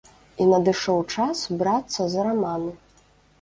[0.45, 2.73] І надышоў час брацца за раманы!